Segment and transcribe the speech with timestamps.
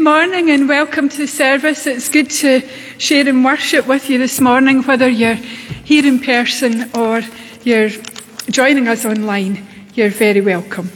[0.00, 1.86] Good morning and welcome to the service.
[1.86, 6.90] It's good to share in worship with you this morning, whether you're here in person
[6.94, 7.20] or
[7.64, 7.90] you're
[8.48, 9.66] joining us online.
[9.92, 10.90] You're very welcome.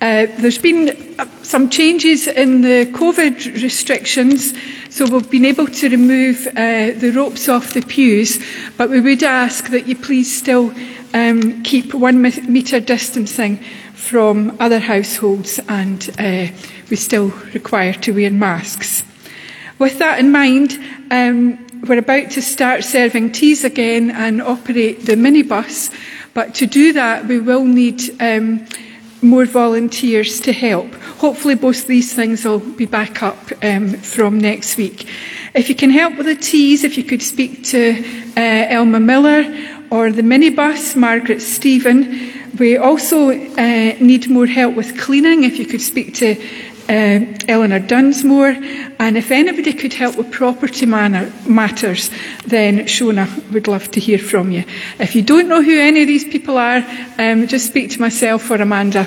[0.00, 4.54] Uh, there's been uh, some changes in the COVID restrictions,
[4.90, 8.38] so we've been able to remove uh, the ropes off the pews,
[8.76, 10.72] but we would ask that you please still
[11.14, 13.56] um, keep one metre distancing
[13.94, 16.46] from other households and uh,
[16.90, 19.04] we still require to wear masks.
[19.78, 20.78] With that in mind,
[21.10, 25.90] um, we're about to start serving teas again and operate the minibus,
[26.34, 28.66] but to do that we will need um,
[29.22, 30.92] more volunteers to help.
[31.18, 35.08] Hopefully both these things will be back up um, from next week.
[35.54, 38.04] If you can help with the teas, if you could speak to
[38.36, 39.44] uh, Elma Miller
[39.90, 42.32] or the minibus, Margaret Stephen.
[42.58, 45.44] We also uh, need more help with cleaning.
[45.44, 46.36] If you could speak to
[46.90, 48.56] uh, Eleanor Dunsmore,
[48.98, 52.10] and if anybody could help with property manor, matters,
[52.46, 54.64] then Shona would love to hear from you.
[54.98, 56.84] If you don't know who any of these people are,
[57.18, 59.06] um, just speak to myself or Amanda,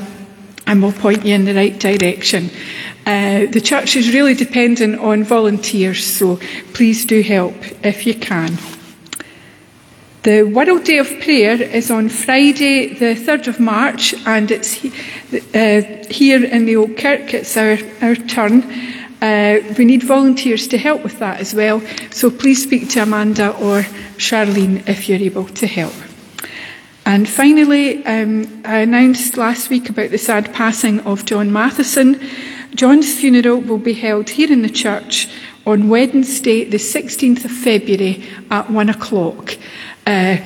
[0.65, 2.49] and we'll point you in the right direction.
[3.05, 6.39] Uh, the church is really dependent on volunteers, so
[6.73, 7.53] please do help
[7.83, 8.57] if you can.
[10.23, 16.05] The World Day of Prayer is on Friday, the 3rd of March, and it's uh,
[16.09, 17.33] here in the Old Kirk.
[17.33, 18.63] It's our, our turn.
[19.21, 21.81] Uh, we need volunteers to help with that as well,
[22.11, 23.81] so please speak to Amanda or
[24.15, 25.93] Charlene if you're able to help.
[27.05, 32.17] And finally, um, I announced last week about the sad passing of John Matheson.
[32.73, 35.27] John's funeral will be held here in the church
[35.65, 39.57] on Wednesday, the 16th of February at one o'clock.
[40.05, 40.37] Uh,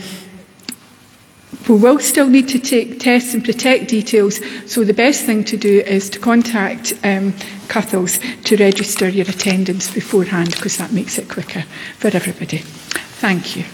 [1.67, 4.39] we will still need to take tests and protect details,
[4.71, 7.33] so the best thing to do is to contact um,
[7.69, 11.63] to register your attendance beforehand because that makes it quicker
[11.97, 12.59] for everybody.
[13.19, 13.65] Thank you.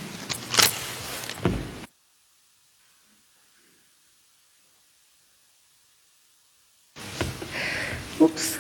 [8.20, 8.58] Oops.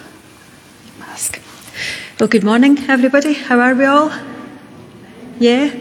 [0.99, 1.41] Mask.
[2.19, 3.33] Well, good morning, everybody.
[3.33, 4.11] How are we all?
[5.39, 5.73] Yeah?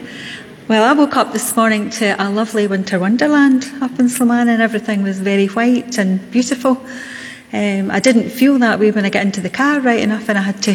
[0.73, 4.63] Well, I woke up this morning to a lovely winter wonderland up in Sloman, and
[4.63, 6.83] everything was very white and beautiful.
[7.53, 10.39] Um, I didn't feel that way when I got into the car right enough, and
[10.39, 10.75] I had to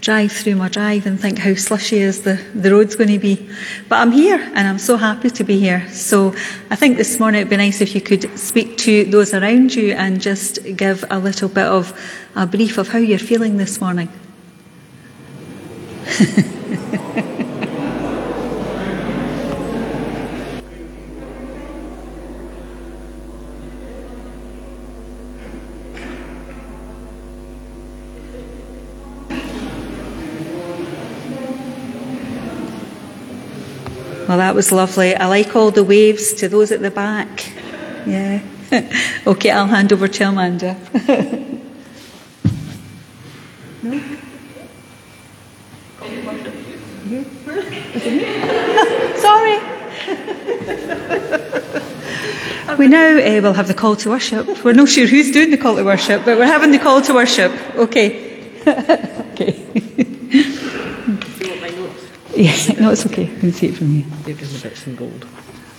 [0.00, 3.46] drive through my drive and think how slushy is the, the road's going to be.
[3.86, 5.86] But I'm here, and I'm so happy to be here.
[5.90, 6.34] So
[6.70, 9.92] I think this morning it'd be nice if you could speak to those around you
[9.92, 11.92] and just give a little bit of
[12.34, 14.08] a brief of how you're feeling this morning.
[34.26, 35.16] Well, that was lovely.
[35.16, 37.50] I like all the waves to those at the back.
[38.06, 38.42] Yeah.
[39.26, 40.76] okay, I'll hand over to Amanda.
[43.82, 43.92] no?
[49.16, 49.58] Sorry.
[52.78, 54.62] we now uh, will have the call to worship.
[54.62, 57.14] We're not sure who's doing the call to worship, but we're having the call to
[57.14, 57.50] worship.
[57.76, 58.50] Okay.
[59.32, 60.03] okay.
[62.36, 63.24] Yeah, no, it's okay.
[63.26, 64.06] You can see it from here.
[64.24, 65.26] They're doing the bits in gold.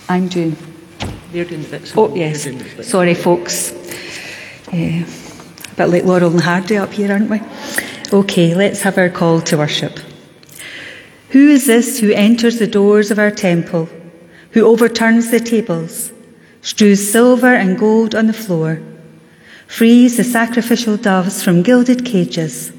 [0.09, 0.55] I'm doing.
[1.31, 2.17] They're doing the bits in Oh, gold.
[2.17, 2.43] yes.
[2.43, 2.89] They're doing the bits.
[2.89, 3.71] Sorry, folks.
[4.71, 7.41] Uh, a bit like Laurel and Hardy up here, aren't we?
[8.13, 9.99] Okay, let's have our call to worship.
[11.29, 13.89] Who is this who enters the doors of our temple,
[14.51, 16.11] who overturns the tables,
[16.61, 18.79] strews silver and gold on the floor,
[19.67, 22.71] frees the sacrificial doves from gilded cages?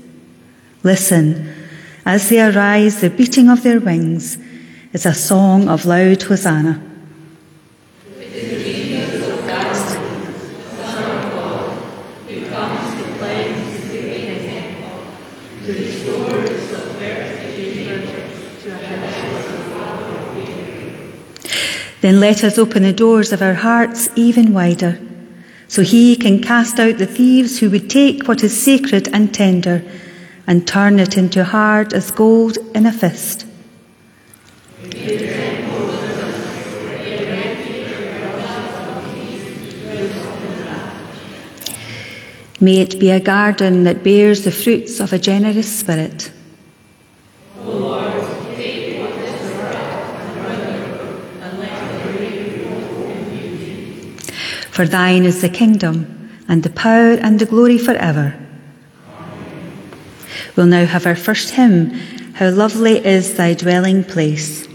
[0.83, 1.53] Listen,
[2.07, 4.39] as they arise, the beating of their wings
[4.93, 6.81] is a song of loud hosanna.
[22.03, 25.01] Then let us open the doors of our hearts even wider,
[25.67, 29.83] so He can cast out the thieves who would take what is sacred and tender
[30.47, 33.47] and turn it into hard as gold in a fist.
[42.59, 46.33] May it be a garden that bears the fruits of a generous spirit.
[54.71, 58.46] For thine is the kingdom, and the power, and the glory forever.
[60.57, 61.91] We'll now have our first hymn,
[62.35, 64.67] How Lovely is Thy Dwelling Place.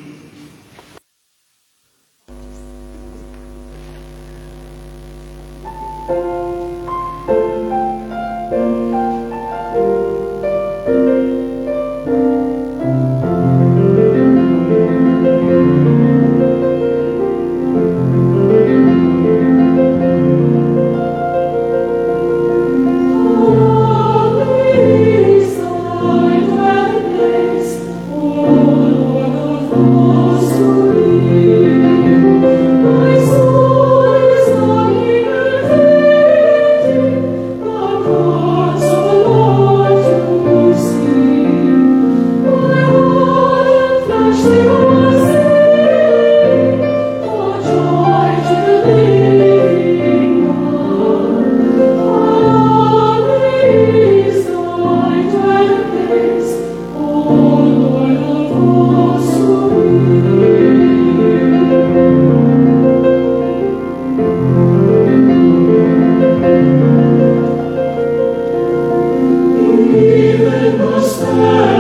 [70.69, 71.70] must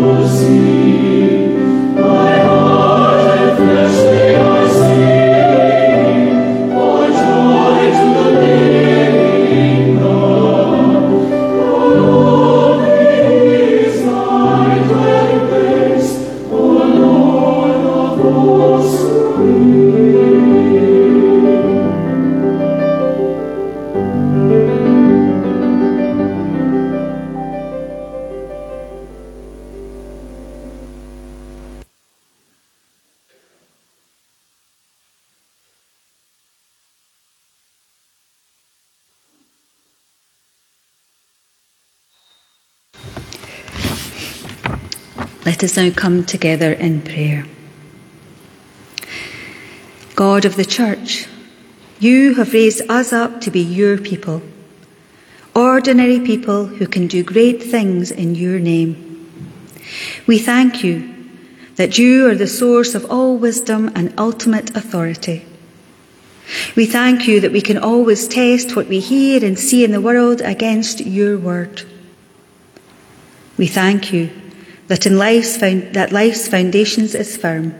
[0.00, 0.77] Let
[45.68, 47.44] us now come together in prayer.
[50.14, 51.26] God of the Church,
[52.00, 54.40] you have raised us up to be your people,
[55.54, 58.96] ordinary people who can do great things in your name.
[60.26, 61.14] We thank you
[61.76, 65.44] that you are the source of all wisdom and ultimate authority.
[66.76, 70.00] We thank you that we can always test what we hear and see in the
[70.00, 71.82] world against your word.
[73.58, 74.30] We thank you
[74.88, 77.74] that in life's found, that life's foundations is firm.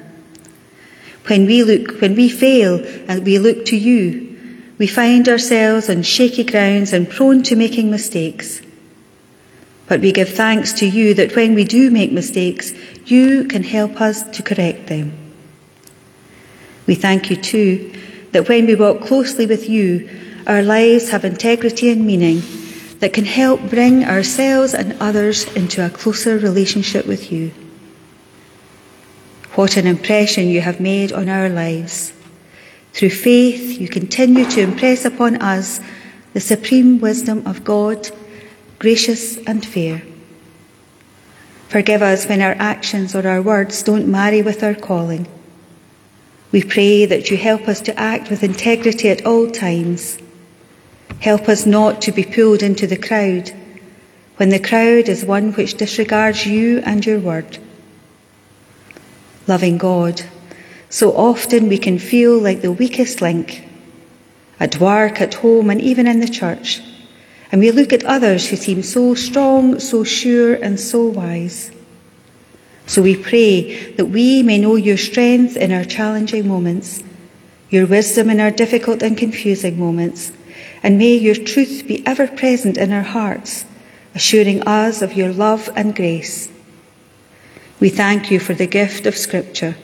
[1.26, 4.36] When we look, when we fail and we look to you,
[4.78, 8.62] we find ourselves on shaky grounds and prone to making mistakes.
[9.88, 12.72] But we give thanks to you that when we do make mistakes,
[13.06, 15.12] you can help us to correct them.
[16.86, 17.92] We thank you too
[18.32, 20.08] that when we walk closely with you,
[20.46, 22.42] our lives have integrity and meaning
[23.00, 27.52] that can help bring ourselves and others into a closer relationship with you.
[29.54, 32.12] What an impression you have made on our lives.
[32.92, 35.80] Through faith, you continue to impress upon us
[36.32, 38.10] the supreme wisdom of God,
[38.78, 40.02] gracious and fair.
[41.68, 45.28] Forgive us when our actions or our words don't marry with our calling.
[46.50, 50.18] We pray that you help us to act with integrity at all times.
[51.20, 53.52] Help us not to be pulled into the crowd
[54.36, 57.58] when the crowd is one which disregards you and your word.
[59.48, 60.22] Loving God,
[60.90, 63.68] so often we can feel like the weakest link
[64.60, 66.80] at work, at home, and even in the church.
[67.50, 71.72] And we look at others who seem so strong, so sure, and so wise.
[72.86, 77.02] So we pray that we may know your strength in our challenging moments,
[77.70, 80.32] your wisdom in our difficult and confusing moments,
[80.82, 83.64] and may your truth be ever present in our hearts,
[84.14, 86.50] assuring us of your love and grace.
[87.80, 89.76] We thank you for the gift of Scripture,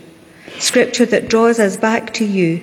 [0.58, 2.62] Scripture that draws us back to you,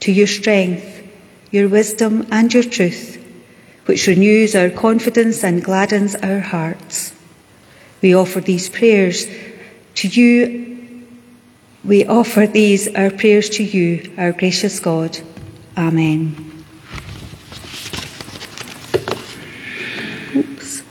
[0.00, 1.08] to your strength,
[1.50, 3.16] your wisdom, and your truth,
[3.86, 7.14] which renews our confidence and gladdens our hearts.
[8.02, 9.26] We offer these prayers
[9.96, 11.06] to you.
[11.84, 15.18] We offer these, our prayers to you, our gracious God.
[15.76, 16.64] Amen.
[20.34, 20.82] Oops.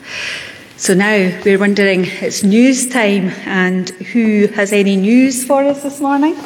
[0.80, 6.00] So now we're wondering, it's news time, and who has any news for us this
[6.00, 6.38] morning?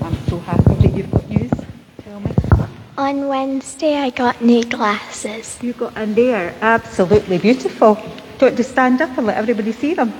[0.00, 1.50] I'm so happy that you've got news.
[2.04, 2.30] Tell me.
[2.96, 5.58] On Wednesday, I got new glasses.
[5.60, 7.96] You got, and they are absolutely beautiful.
[7.96, 10.14] Do you want to stand up and let everybody see them?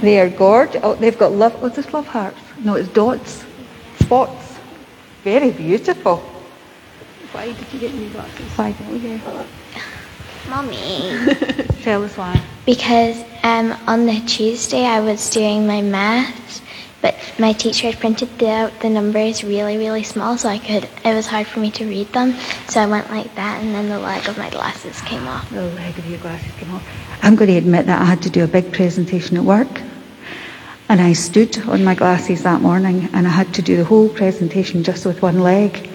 [0.00, 0.80] They are gorgeous.
[0.82, 1.56] Oh, they've got love.
[1.62, 2.38] Oh, this love hearts?
[2.62, 3.44] No, it's dots,
[4.00, 4.58] spots.
[5.24, 6.18] Very beautiful.
[7.32, 8.46] Why did you get new glasses?
[8.56, 9.20] Why did you?
[10.48, 11.34] Mommy.
[11.82, 12.40] Tell us why.
[12.64, 16.62] Because um, on the Tuesday, I was doing my maths,
[17.02, 20.88] but my teacher had printed the, the numbers really, really small, so I could.
[21.04, 22.34] It was hard for me to read them.
[22.68, 25.50] So I went like that, and then the leg of my glasses came off.
[25.50, 26.86] The leg of your glasses came off.
[27.22, 29.80] I'm going to admit that I had to do a big presentation at work.
[30.88, 34.08] And I stood on my glasses that morning and I had to do the whole
[34.08, 35.90] presentation just with one leg.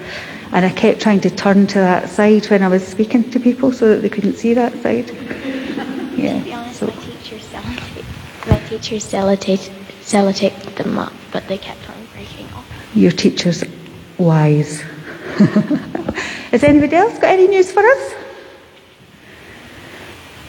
[0.51, 3.72] And I kept trying to turn to that side when I was speaking to people
[3.72, 5.10] so that they couldn't see that side.
[6.12, 6.38] Yeah.
[6.38, 9.70] To be honest, so- my teachers sellotaped, my teacher sellotaped,
[10.01, 12.66] sellotaped them up, but they kept on breaking off.
[12.94, 13.63] Your teacher's
[14.18, 14.82] wise.
[16.51, 18.13] Has anybody else got any news for us?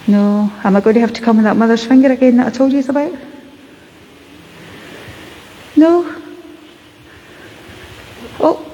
[0.07, 0.53] No.
[0.65, 2.73] Am I going to have to come with that mother's finger again that I told
[2.73, 3.13] you about?
[5.77, 6.15] No.
[8.41, 8.69] Oh.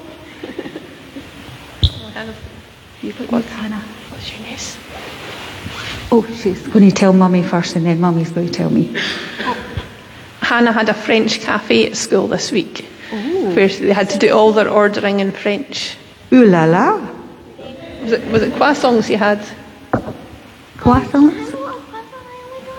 [3.01, 3.83] You got what, Hannah?
[4.09, 4.77] What's your news?
[6.11, 8.95] Oh, she's going to tell Mummy first, and then Mummy's going to tell me.
[10.41, 14.51] Hannah had a French cafe at school this week where they had to do all
[14.51, 15.95] their ordering in French.
[16.33, 16.95] Ooh la la.
[18.01, 19.45] Was it, was it croissants you had?
[20.79, 21.53] Croissants.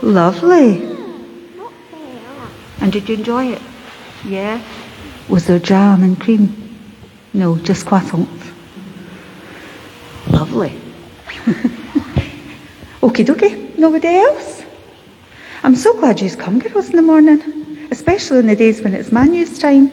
[0.02, 0.82] Lovely.
[2.80, 3.62] And did you enjoy it?
[4.24, 4.62] Yeah.
[5.28, 6.56] Was there jam and cream?
[7.34, 8.52] No, just croissants.
[10.28, 10.70] Lovely.
[13.02, 13.78] Okie dokie.
[13.78, 14.64] Nobody else?
[15.62, 17.88] I'm so glad you've come, girls, in the morning.
[17.90, 19.92] Especially in the days when it's Manu's time.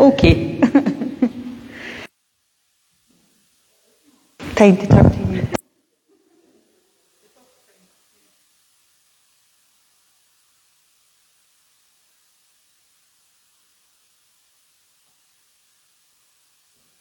[0.00, 0.60] okay.
[4.56, 5.48] time to turn to you.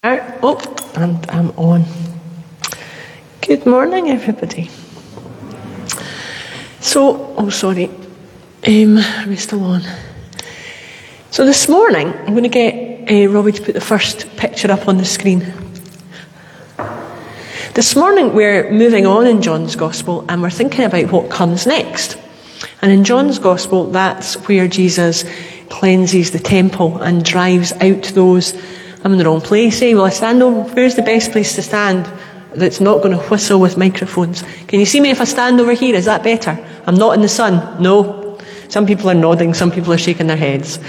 [0.04, 0.22] Out.
[0.44, 0.60] Oh,
[0.96, 1.86] and I'm on.
[3.42, 4.70] Good morning, everybody.
[6.82, 7.90] So, oh, sorry.
[8.68, 9.82] Um, are we still on?
[11.32, 14.88] So this morning, I'm going to get uh, Robbie to put the first picture up
[14.88, 15.65] on the screen.
[17.76, 22.18] This morning, we're moving on in John's Gospel and we're thinking about what comes next.
[22.82, 25.26] And in John's Gospel, that's where Jesus
[25.70, 28.54] cleanses the temple and drives out those.
[29.04, 29.82] I'm in the wrong place.
[29.82, 29.94] Eh?
[29.94, 30.74] Will I stand over?
[30.74, 32.06] Where's the best place to stand
[32.54, 34.44] that's not going to whistle with microphones?
[34.68, 35.96] Can you see me if I stand over here?
[35.96, 36.58] Is that better?
[36.88, 37.84] I'm not in the sun.
[37.84, 38.40] No.
[38.70, 40.80] Some people are nodding, some people are shaking their heads.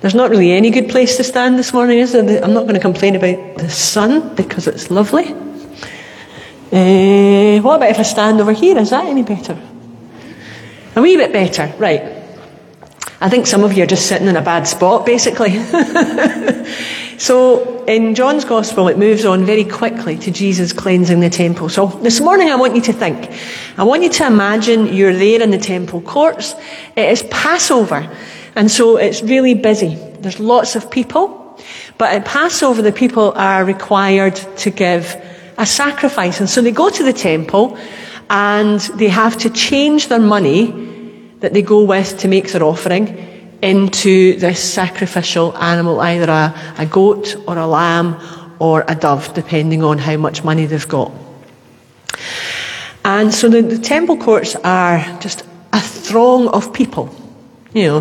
[0.00, 2.42] There's not really any good place to stand this morning, is there?
[2.42, 5.45] I'm not going to complain about the sun because it's lovely.
[6.72, 8.76] Uh, what about if I stand over here?
[8.78, 9.60] Is that any better?
[10.96, 12.02] A wee bit better, right.
[13.20, 15.58] I think some of you are just sitting in a bad spot, basically.
[17.18, 21.68] So in John's Gospel, it moves on very quickly to Jesus cleansing the temple.
[21.70, 23.30] So this morning, I want you to think.
[23.78, 26.54] I want you to imagine you're there in the temple courts.
[26.94, 28.14] It is Passover,
[28.54, 29.94] and so it's really busy.
[30.20, 31.58] There's lots of people,
[31.96, 35.16] but at Passover, the people are required to give
[35.58, 37.78] a sacrifice, and so they go to the temple,
[38.28, 40.72] and they have to change their money
[41.40, 46.86] that they go with to make their offering into this sacrificial animal, either a, a
[46.86, 48.16] goat or a lamb
[48.58, 51.12] or a dove, depending on how much money they've got.
[53.04, 57.14] And so the, the temple courts are just a throng of people.
[57.72, 57.96] You know,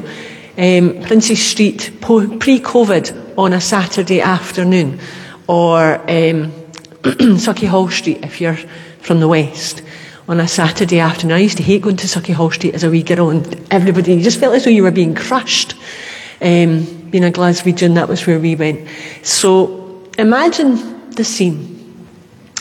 [0.57, 5.00] um, Princes Street pre COVID on a Saturday afternoon,
[5.47, 6.51] or um,
[7.38, 8.57] Sauchiehall Street if you're
[8.97, 9.83] from the West
[10.27, 11.38] on a Saturday afternoon.
[11.38, 14.15] I used to hate going to Sucky Sauchiehall Street as a wee girl, and everybody,
[14.15, 15.75] you just felt as though you were being crushed.
[16.41, 18.89] Um, being a Glaswegian, that was where we went.
[19.21, 22.07] So imagine the scene.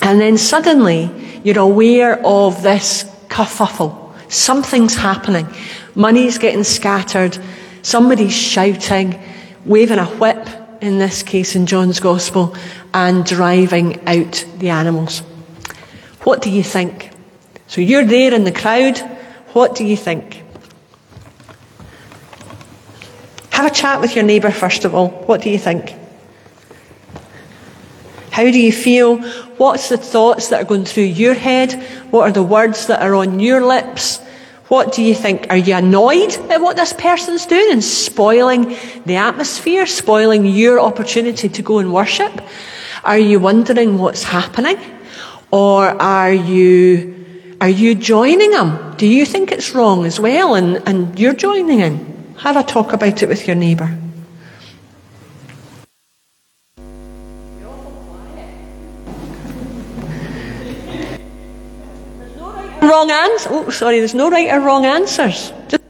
[0.02, 1.10] And then suddenly
[1.42, 4.12] you're aware of this kerfuffle.
[4.30, 5.48] Something's happening.
[5.94, 7.38] Money's getting scattered.
[7.80, 9.18] Somebody's shouting,
[9.64, 10.46] waving a whip,
[10.85, 12.55] in this case in John's Gospel,
[12.92, 15.20] and driving out the animals.
[16.25, 17.11] What do you think?
[17.66, 18.99] So you're there in the crowd.
[19.53, 20.42] What do you think?
[23.51, 25.09] Have a chat with your neighbour first of all.
[25.09, 25.94] What do you think?
[28.31, 29.18] How do you feel?
[29.59, 31.73] What's the thoughts that are going through your head?
[32.11, 34.18] What are the words that are on your lips?
[34.68, 35.48] What do you think?
[35.50, 41.48] Are you annoyed at what this person's doing and spoiling the atmosphere, spoiling your opportunity
[41.50, 42.33] to go and worship?
[43.05, 44.79] Are you wondering what's happening?
[45.50, 47.14] Or are you
[47.61, 48.94] are you joining them?
[48.96, 52.35] Do you think it's wrong as well and, and you're joining in?
[52.38, 53.96] Have a talk about it with your neighbour.
[62.88, 63.49] Wrong answer.
[63.51, 65.53] Oh, sorry, there's no right or wrong answers.
[65.68, 65.85] Just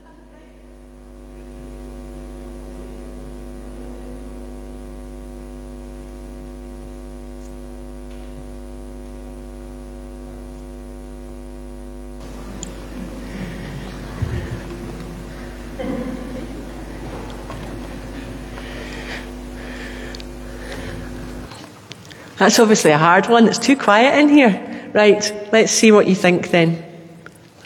[22.37, 23.49] That's obviously a hard one.
[23.49, 24.91] It's too quiet in here.
[24.93, 26.84] Right, let's see what you think then.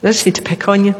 [0.01, 0.93] I just need to pick on you.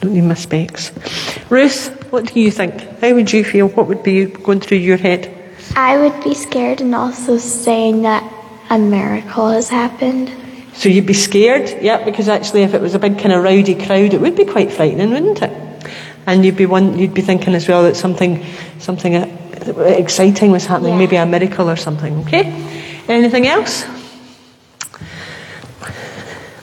[0.00, 0.92] Don't need my specs.
[1.48, 2.74] Ruth, what do you think?
[3.00, 3.68] How would you feel?
[3.68, 5.32] What would be going through your head?
[5.74, 8.30] I would be scared and also saying that
[8.68, 10.30] a miracle has happened.
[10.74, 11.82] So you'd be scared?
[11.82, 14.44] Yeah, because actually, if it was a big kind of rowdy crowd, it would be
[14.44, 15.90] quite frightening, wouldn't it?
[16.26, 18.44] And you'd be one, you'd be thinking as well that something,
[18.78, 19.14] something
[19.68, 20.98] exciting was happening, Yeah.
[20.98, 22.20] maybe a miracle or something.
[22.26, 22.44] Okay.
[23.08, 23.84] Anything else?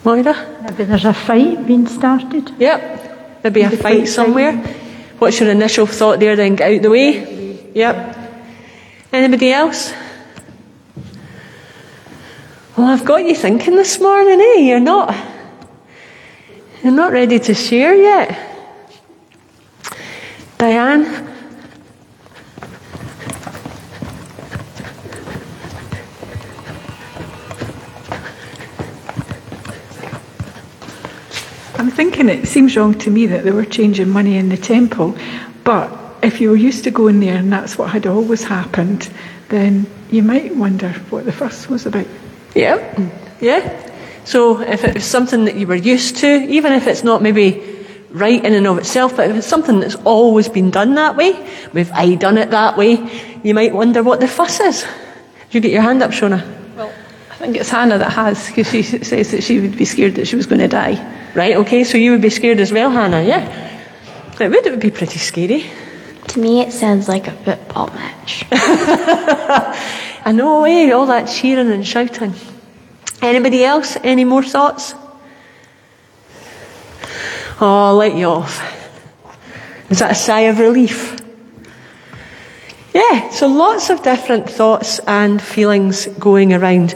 [0.03, 0.35] Moira?
[0.63, 2.51] Maybe there's a fight being started.
[2.57, 3.41] Yep.
[3.43, 4.53] Maybe a fight somewhere.
[5.19, 6.35] What's your initial thought there?
[6.35, 7.71] Then get out the way.
[7.75, 8.17] Yep.
[9.13, 9.93] Anybody else?
[12.75, 14.59] Well, I've got you thinking this morning, eh?
[14.61, 15.13] You're not.
[16.83, 18.47] You're not ready to share yet.
[20.57, 21.27] Diane?
[32.01, 35.15] Thinking it seems wrong to me that they were changing money in the temple,
[35.63, 35.87] but
[36.23, 39.07] if you were used to going there and that's what had always happened,
[39.49, 42.07] then you might wonder what the fuss was about.
[42.55, 42.99] Yep.
[43.39, 43.91] Yeah.
[44.25, 47.85] So if it was something that you were used to, even if it's not maybe
[48.09, 51.33] right in and of itself, but if it's something that's always been done that way,
[51.71, 52.97] we've I done it that way,
[53.43, 54.87] you might wonder what the fuss is.
[55.51, 56.60] You get your hand up, Shona?
[57.41, 60.13] Well, I think it's Hannah that has, because she says that she would be scared
[60.13, 60.93] that she was going to die.
[61.33, 63.79] Right, okay, so you would be scared as well, Hannah, yeah?
[64.39, 65.65] It would, it would be pretty scary.
[66.27, 68.45] To me, it sounds like a football match.
[68.51, 70.91] I know, eh?
[70.91, 72.35] All that cheering and shouting.
[73.23, 73.97] Anybody else?
[74.03, 74.93] Any more thoughts?
[77.59, 78.61] Oh, I'll let you off.
[79.89, 81.19] Is that a sigh of relief?
[82.93, 86.93] Yeah, so lots of different thoughts and feelings going around.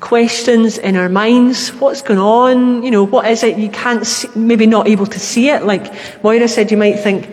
[0.00, 1.68] Questions in our minds.
[1.74, 2.82] What's going on?
[2.82, 3.58] You know, what is it?
[3.58, 5.64] You can't see, maybe not able to see it.
[5.64, 5.92] Like
[6.24, 7.26] Moira said, you might think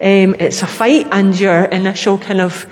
[0.00, 2.66] um, it's a fight and your initial kind of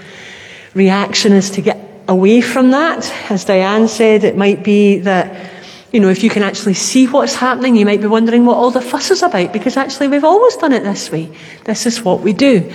[0.74, 3.04] reaction is to get away from that.
[3.30, 5.50] As Diane said, it might be that
[5.92, 8.70] you know, if you can actually see what's happening, you might be wondering what all
[8.70, 11.30] the fuss is about because actually we've always done it this way.
[11.64, 12.72] This is what we do.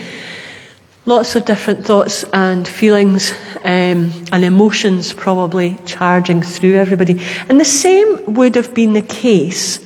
[1.05, 3.33] Lots of different thoughts and feelings
[3.67, 7.21] um, and emotions probably charging through everybody.
[7.49, 9.85] And the same would have been the case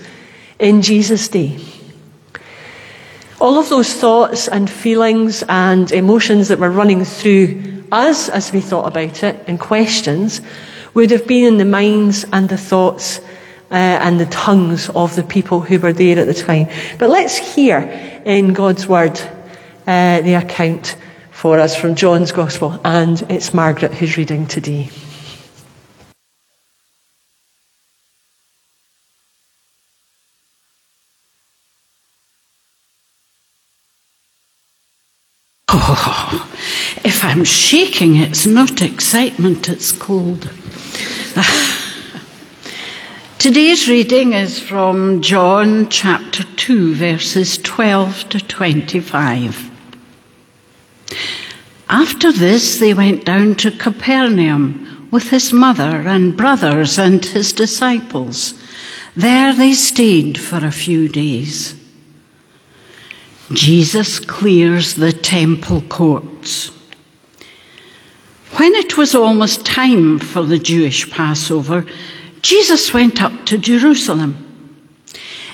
[0.60, 1.58] in Jesus' day.
[3.40, 8.62] All of those thoughts and feelings and emotions that were running through us as we
[8.62, 10.42] thought about it and questions
[10.94, 13.18] would have been in the minds and the thoughts
[13.72, 16.68] uh, and the tongues of the people who were there at the time.
[17.00, 17.80] But let's hear
[18.26, 19.20] in God's Word
[19.88, 20.96] uh, the account
[21.42, 24.92] for us from John's Gospel, and it's Margaret who's reading today.
[35.70, 36.48] Oh,
[37.04, 40.44] if I'm shaking, it's not excitement, it's cold.
[43.40, 49.71] Today's reading is from John chapter 2, verses 12 to 25.
[51.92, 58.54] After this, they went down to Capernaum with his mother and brothers and his disciples.
[59.14, 61.76] There they stayed for a few days.
[63.52, 66.72] Jesus clears the temple courts.
[68.56, 71.86] When it was almost time for the Jewish Passover,
[72.42, 74.48] Jesus went up to Jerusalem.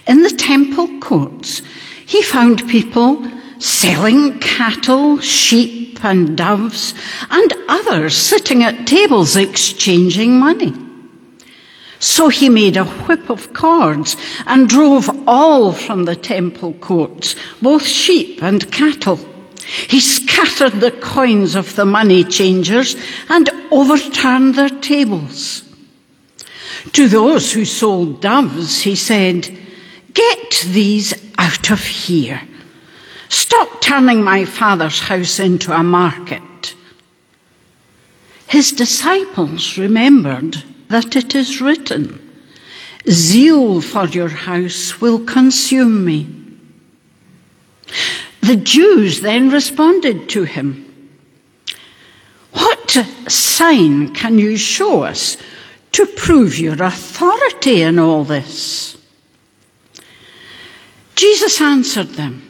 [0.07, 1.63] In the temple courts,
[2.05, 3.27] he found people
[3.59, 6.93] selling cattle, sheep, and doves,
[7.29, 10.73] and others sitting at tables exchanging money.
[11.99, 14.15] So he made a whip of cords
[14.45, 19.19] and drove all from the temple courts, both sheep and cattle.
[19.65, 22.95] He scattered the coins of the money changers
[23.29, 25.63] and overturned their tables.
[26.93, 29.57] To those who sold doves, he said,
[30.13, 32.41] Get these out of here.
[33.29, 36.75] Stop turning my father's house into a market.
[38.47, 42.23] His disciples remembered that it is written,
[43.09, 46.27] Zeal for your house will consume me.
[48.41, 50.85] The Jews then responded to him,
[52.51, 52.91] What
[53.27, 55.37] sign can you show us
[55.93, 58.97] to prove your authority in all this?
[61.15, 62.46] Jesus answered them,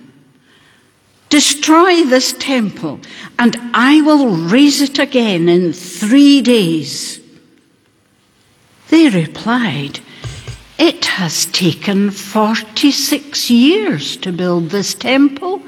[1.29, 2.99] Destroy this temple,
[3.37, 7.19] and I will raise it again in three days.
[8.89, 9.99] They replied,
[10.77, 15.61] It has taken 46 years to build this temple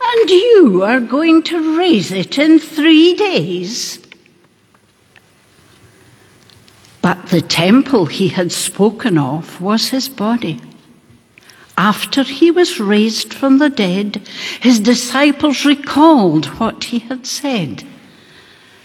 [0.00, 4.00] and you are going to raise it in three days.
[7.02, 10.60] But the temple he had spoken of was his body.
[11.78, 14.20] After he was raised from the dead,
[14.60, 17.84] his disciples recalled what he had said.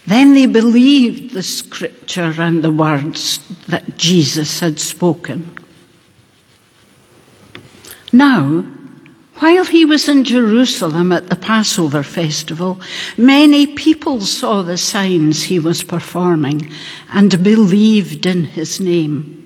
[0.06, 5.58] Then they believed the scripture and the words that Jesus had spoken.
[8.12, 8.64] Now,
[9.38, 12.80] while he was in Jerusalem at the Passover festival,
[13.18, 16.72] many people saw the signs he was performing
[17.12, 19.43] and believed in his name.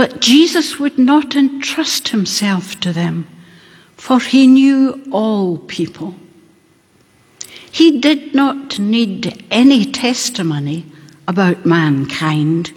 [0.00, 3.26] But Jesus would not entrust himself to them,
[3.98, 6.14] for he knew all people.
[7.70, 10.86] He did not need any testimony
[11.28, 12.72] about mankind,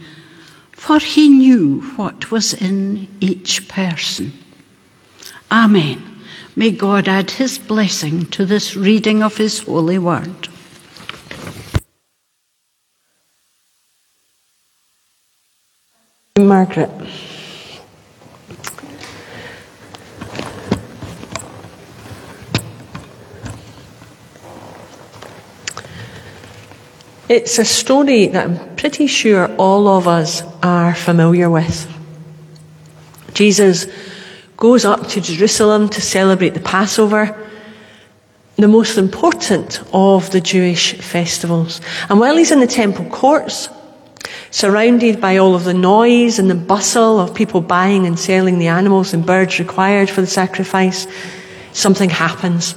[0.74, 4.34] for he knew what was in each person.
[5.50, 6.04] Amen.
[6.58, 10.50] May God add his blessing to this reading of his holy word.
[16.43, 16.89] Margaret.
[27.29, 31.89] It's a story that I'm pretty sure all of us are familiar with.
[33.34, 33.88] Jesus
[34.58, 37.36] goes up to Jerusalem to celebrate the Passover,
[38.58, 41.82] the most important of the Jewish festivals.
[42.10, 43.69] And while he's in the temple courts,
[44.52, 48.68] surrounded by all of the noise and the bustle of people buying and selling the
[48.68, 51.08] animals and birds required for the sacrifice,
[51.72, 52.76] something happens.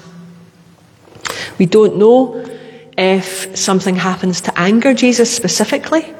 [1.59, 2.45] We don't know
[2.97, 6.15] if something happens to anger Jesus specifically,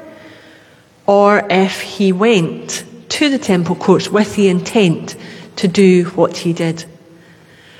[1.05, 5.15] or if he went to the temple courts with the intent
[5.55, 6.85] to do what he did.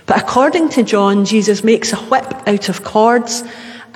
[0.06, 3.44] But according to John, Jesus makes a whip out of cords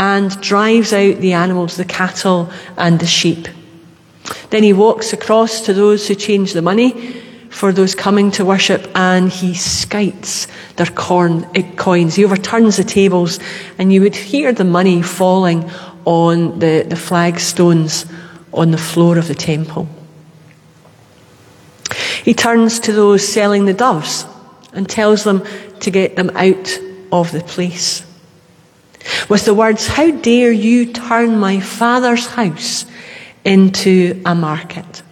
[0.01, 3.47] and drives out the animals, the cattle and the sheep.
[4.49, 8.89] Then he walks across to those who change the money for those coming to worship
[8.95, 12.15] and he skites their corn, eh, coins.
[12.15, 13.39] He overturns the tables
[13.77, 15.69] and you would hear the money falling
[16.05, 18.11] on the, the flagstones
[18.53, 19.87] on the floor of the temple.
[22.23, 24.25] He turns to those selling the doves
[24.73, 25.43] and tells them
[25.81, 26.79] to get them out
[27.11, 28.03] of the place.
[29.29, 32.85] With the words, How dare you turn my father's house
[33.43, 35.03] into a market?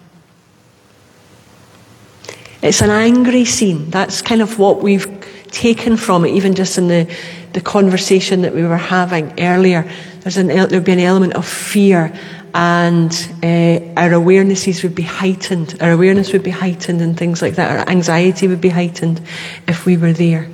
[2.62, 3.89] It's an angry scene.
[3.89, 5.08] That's kind of what we've
[5.52, 7.15] taken from it, even just in the,
[7.54, 9.89] the conversation that we were having earlier.
[10.21, 12.13] There's an, there'd be an element of fear
[12.54, 13.12] and
[13.43, 15.78] uh, our awarenesses would be heightened.
[15.82, 17.80] Our awareness would be heightened and things like that.
[17.80, 19.21] Our anxiety would be heightened
[19.67, 20.49] if we were there.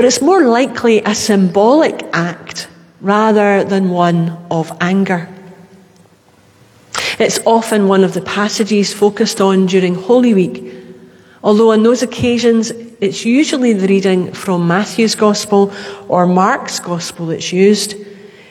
[0.00, 2.68] But it's more likely a symbolic act
[3.02, 5.28] rather than one of anger.
[7.18, 10.72] It's often one of the passages focused on during Holy Week,
[11.44, 12.70] although on those occasions
[13.02, 15.70] it's usually the reading from Matthew's Gospel
[16.08, 17.94] or Mark's Gospel that's used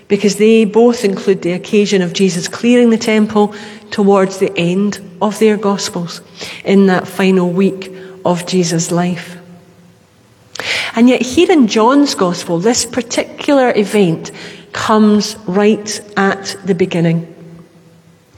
[0.08, 3.56] because they both include the occasion of Jesus clearing the temple
[3.90, 6.22] towards the end of their Gospels
[6.64, 7.92] in that final week
[8.24, 9.38] of Jesus' life.
[10.95, 14.32] And yet, here in John's Gospel, this particular event
[14.73, 17.36] comes right at the beginning.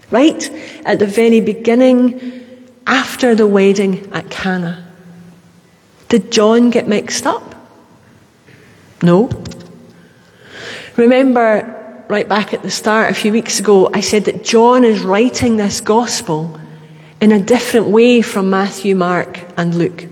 [0.09, 0.49] Right
[0.85, 2.41] at the very beginning,
[2.85, 4.85] after the wedding at Cana.
[6.09, 7.55] Did John get mixed up?
[9.01, 9.29] No.
[10.97, 15.01] Remember, right back at the start a few weeks ago, I said that John is
[15.01, 16.59] writing this gospel
[17.21, 20.05] in a different way from Matthew, Mark, and Luke.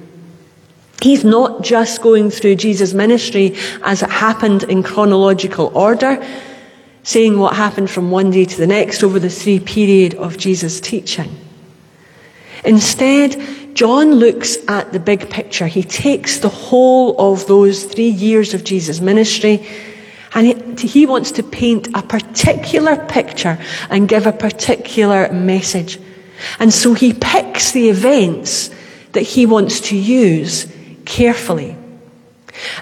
[1.01, 6.23] He's not just going through Jesus' ministry as it happened in chronological order,
[7.03, 10.81] saying what happened from one day to the next over the three period of Jesus'
[10.81, 11.35] teaching.
[12.65, 15.67] Instead, John looks at the big picture.
[15.67, 19.65] He takes the whole of those three years of Jesus' ministry
[20.33, 20.47] and
[20.79, 23.57] he, he wants to paint a particular picture
[23.89, 25.99] and give a particular message.
[26.59, 28.69] And so he picks the events
[29.13, 30.67] that he wants to use
[31.09, 31.75] carefully.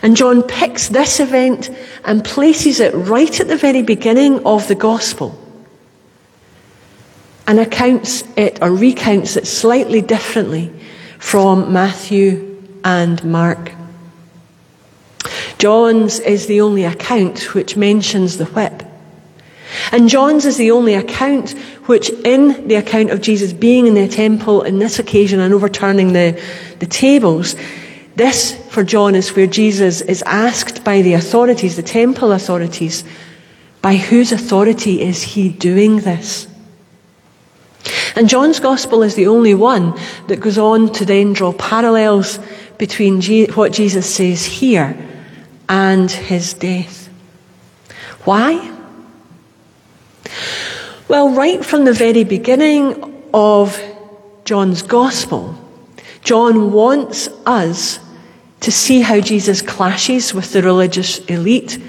[0.02, 1.70] And John picks this event
[2.04, 5.44] and places it right at the very beginning of the gospel
[7.48, 10.72] and accounts it or recounts it slightly differently
[11.18, 13.72] from Matthew and Mark.
[15.58, 18.84] John's is the only account which mentions the whip.
[19.92, 21.52] And John's is the only account
[21.88, 26.14] which, in the account of Jesus being in the temple in this occasion and overturning
[26.14, 26.42] the,
[26.80, 27.56] the tables,
[28.18, 33.04] this for John is where Jesus is asked by the authorities, the temple authorities,
[33.82, 36.48] by whose authority is he doing this?
[38.16, 39.94] And John's gospel is the only one
[40.28, 42.40] that goes on to then draw parallels
[42.80, 43.22] between
[43.54, 44.98] what Jesus says here
[45.70, 47.10] and his death.
[48.24, 48.74] Why?
[51.08, 53.80] Well, right from the very beginning of
[54.44, 55.56] John's Gospel,
[56.24, 58.00] John wants us
[58.62, 61.80] to see how Jesus clashes with the religious elite.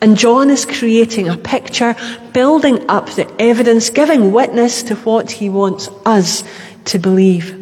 [0.00, 1.96] And John is creating a picture,
[2.32, 6.44] building up the evidence, giving witness to what he wants us
[6.86, 7.54] to believe.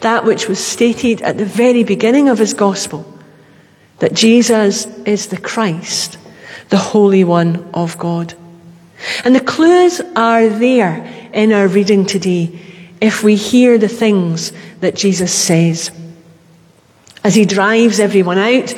[0.00, 3.08] That which was stated at the very beginning of his Gospel
[3.98, 6.18] that Jesus is the Christ,
[6.70, 8.34] the Holy One of God.
[9.24, 12.58] And the clues are there in our reading today
[13.00, 15.92] if we hear the things that Jesus says.
[17.24, 18.74] As he drives everyone out,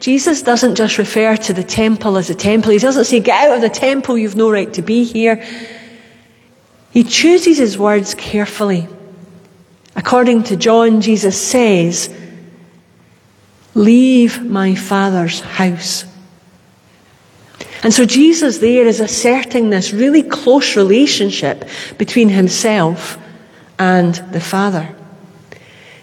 [0.00, 2.70] Jesus doesn't just refer to the temple as a temple.
[2.70, 5.42] He doesn't say, Get out of the temple, you've no right to be here.
[6.90, 8.88] He chooses his words carefully.
[9.94, 12.14] According to John, Jesus says,
[13.74, 16.04] Leave my Father's house.
[17.82, 23.18] And so Jesus there is asserting this really close relationship between himself
[23.78, 24.94] and the Father.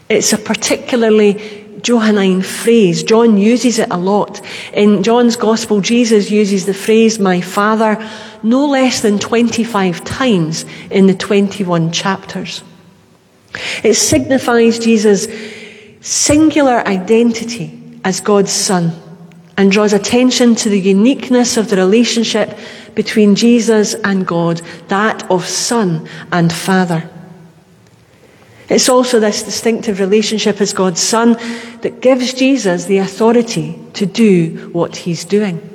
[0.10, 3.04] It's a particularly Johannine phrase.
[3.04, 4.42] John uses it a lot.
[4.74, 8.10] In John's Gospel, Jesus uses the phrase, my Father,
[8.42, 12.64] no less than 25 times in the 21 chapters.
[13.84, 15.28] It signifies Jesus'
[16.02, 18.94] singular identity as God's Son
[19.58, 22.58] and draws attention to the uniqueness of the relationship
[22.96, 27.10] between Jesus and God, that of Son and Father.
[28.70, 31.34] It's also this distinctive relationship as God's Son
[31.82, 35.70] that gives Jesus the authority to do what he's doing.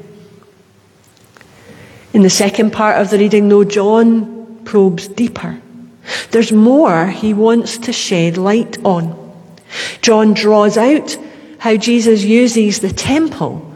[2.12, 5.60] In the second part of the reading, though, John probes deeper.
[6.30, 9.16] There's more he wants to shed light on.
[10.00, 11.16] John draws out
[11.58, 13.74] how Jesus uses the temple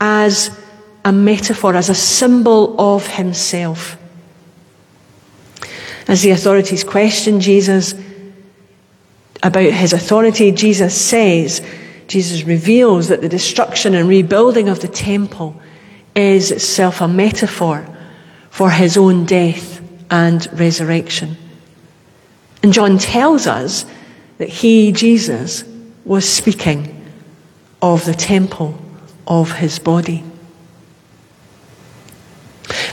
[0.00, 0.58] as
[1.04, 3.98] a metaphor, as a symbol of himself.
[6.08, 7.94] As the authorities question Jesus
[9.42, 11.60] about his authority, Jesus says,
[12.06, 15.60] Jesus reveals that the destruction and rebuilding of the temple
[16.14, 17.86] is itself a metaphor
[18.50, 21.36] for his own death and resurrection.
[22.62, 23.84] And John tells us
[24.38, 25.64] that he, Jesus,
[26.04, 27.04] was speaking
[27.80, 28.78] of the temple
[29.26, 30.22] of his body.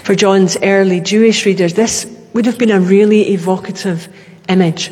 [0.03, 4.07] For John's early Jewish readers, this would have been a really evocative
[4.47, 4.91] image.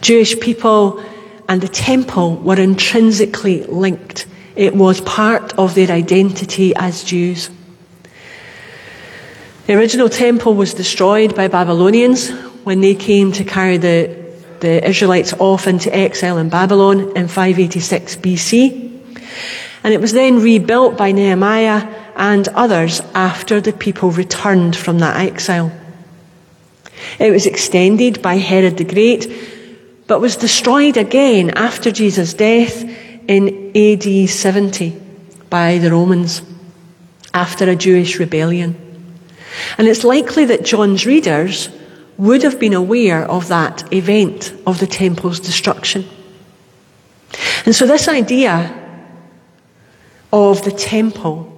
[0.00, 1.04] Jewish people
[1.48, 4.26] and the temple were intrinsically linked.
[4.56, 7.50] It was part of their identity as Jews.
[9.66, 12.30] The original temple was destroyed by Babylonians
[12.64, 14.14] when they came to carry the,
[14.60, 18.84] the Israelites off into exile in Babylon in 586 BC.
[19.82, 25.16] And it was then rebuilt by Nehemiah and others after the people returned from that
[25.16, 25.72] exile.
[27.18, 29.53] It was extended by Herod the Great
[30.06, 32.84] but was destroyed again after Jesus' death
[33.28, 35.00] in AD 70
[35.48, 36.42] by the Romans
[37.32, 38.76] after a Jewish rebellion.
[39.78, 41.68] And it's likely that John's readers
[42.16, 46.04] would have been aware of that event of the temple's destruction.
[47.64, 48.80] And so, this idea
[50.32, 51.50] of the temple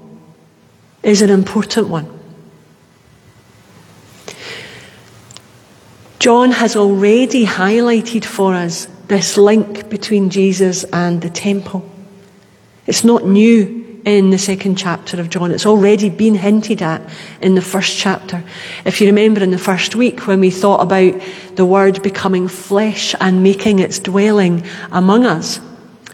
[1.03, 2.16] is an important one.
[6.27, 11.89] John has already highlighted for us this link between Jesus and the temple.
[12.89, 15.53] It's not new in the second chapter of John.
[15.53, 17.01] It's already been hinted at
[17.41, 18.43] in the first chapter.
[18.85, 21.15] If you remember in the first week when we thought about
[21.55, 25.61] the word becoming flesh and making its dwelling among us,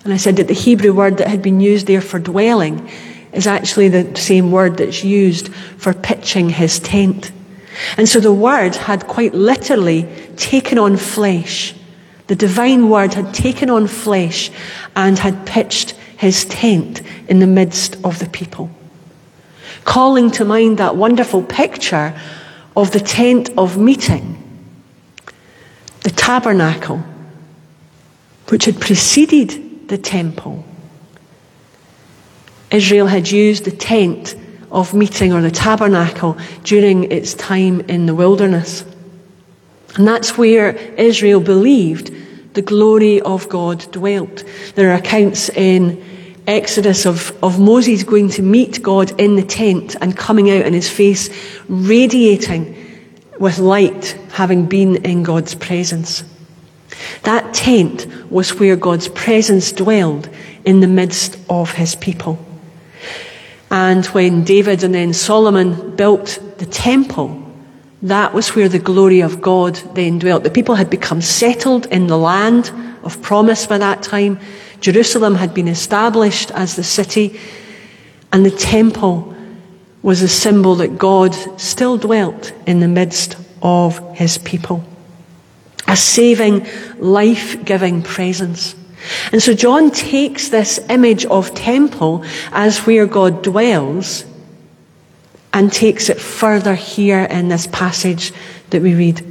[0.04, 2.86] and I said that the Hebrew word that had been used there for dwelling
[3.32, 5.48] is actually the same word that's used
[5.78, 7.32] for pitching his tent.
[7.96, 11.74] And so the Word had quite literally taken on flesh.
[12.26, 14.50] The divine Word had taken on flesh
[14.94, 18.70] and had pitched his tent in the midst of the people.
[19.84, 22.18] Calling to mind that wonderful picture
[22.76, 24.38] of the tent of meeting,
[26.02, 27.02] the tabernacle,
[28.48, 30.64] which had preceded the temple.
[32.70, 34.34] Israel had used the tent
[34.72, 38.84] of meeting or the tabernacle during its time in the wilderness.
[39.96, 42.10] And that's where Israel believed
[42.54, 44.44] the glory of God dwelt.
[44.74, 46.02] There are accounts in
[46.46, 50.74] Exodus of, of Moses going to meet God in the tent and coming out and
[50.74, 51.30] his face
[51.68, 52.76] radiating
[53.38, 56.24] with light, having been in God's presence.
[57.22, 60.28] That tent was where God's presence dwelled
[60.64, 62.44] in the midst of his people.
[63.72, 67.42] And when David and then Solomon built the temple,
[68.02, 70.44] that was where the glory of God then dwelt.
[70.44, 72.70] The people had become settled in the land
[73.02, 74.38] of promise by that time.
[74.82, 77.40] Jerusalem had been established as the city,
[78.30, 79.34] and the temple
[80.02, 84.84] was a symbol that God still dwelt in the midst of his people.
[85.88, 86.66] A saving,
[86.98, 88.74] life giving presence.
[89.32, 94.24] And so John takes this image of temple as where God dwells
[95.52, 98.32] and takes it further here in this passage
[98.70, 99.26] that we read.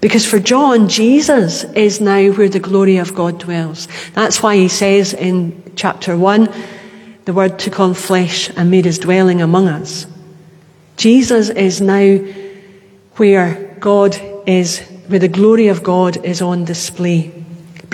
[0.00, 3.88] Because for John, Jesus is now where the glory of God dwells.
[4.12, 6.52] That's why he says in chapter 1,
[7.24, 10.06] the Word took on flesh and made his dwelling among us.
[10.96, 12.18] Jesus is now
[13.16, 14.16] where God
[14.46, 17.32] is, where the glory of God is on display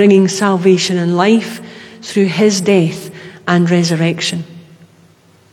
[0.01, 1.61] bringing salvation and life
[2.01, 3.15] through his death
[3.47, 4.43] and resurrection.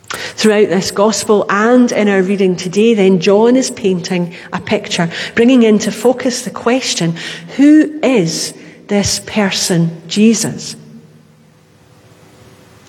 [0.08, 5.64] Throughout this gospel and in our reading today, then, John is painting a picture, bringing
[5.64, 7.14] into focus the question
[7.58, 8.54] who is
[8.86, 10.76] this person, Jesus?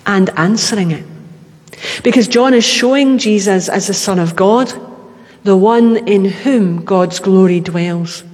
[0.06, 1.04] And answering it.
[2.02, 4.72] Because John is showing Jesus as the Son of God,
[5.44, 8.24] the one in whom God's glory dwells.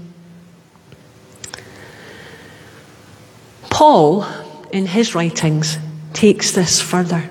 [3.76, 4.24] Paul,
[4.72, 5.76] in his writings,
[6.14, 7.28] takes this further.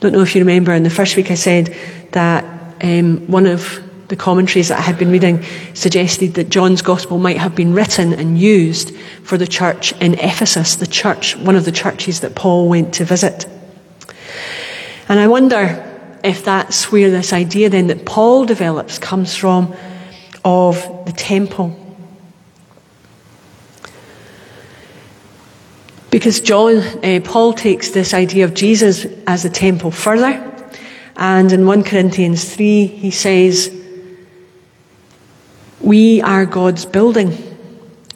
[0.00, 1.74] Don't know if you remember in the first week I said
[2.12, 2.44] that
[2.82, 5.42] um, one of the commentaries that I had been reading
[5.72, 10.76] suggested that John's Gospel might have been written and used for the church in Ephesus,
[10.76, 13.46] the church, one of the churches that Paul went to visit.
[15.08, 15.82] And I wonder
[16.22, 19.74] if that's where this idea then that Paul develops comes from
[20.44, 21.87] of the temple.
[26.18, 30.34] Because John, uh, Paul takes this idea of Jesus as the temple further.
[31.14, 33.72] And in 1 Corinthians 3, he says,
[35.80, 37.38] We are God's building.